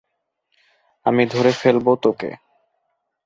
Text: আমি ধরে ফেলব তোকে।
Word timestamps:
আমি 1.05 1.23
ধরে 1.25 1.51
ফেলব 1.51 1.87
তোকে। 2.03 2.31